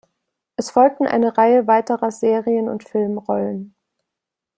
[0.55, 3.75] Es folgten eine Reihe weiterer Serien- und Filmrollen.